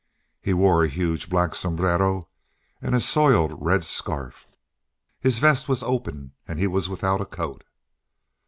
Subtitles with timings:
[0.41, 2.27] He wore a huge black sombrero
[2.81, 4.47] and a soiled red scarf.
[5.19, 7.63] His vest was open and he was without a coat.